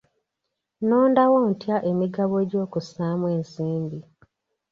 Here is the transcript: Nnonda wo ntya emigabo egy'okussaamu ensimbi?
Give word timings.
Nnonda 0.79 1.23
wo 1.31 1.39
ntya 1.51 1.77
emigabo 1.91 2.33
egy'okussaamu 2.43 3.25
ensimbi? 3.35 3.99